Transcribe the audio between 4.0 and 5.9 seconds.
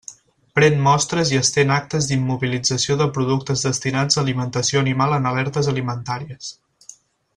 a alimentació animal en alertes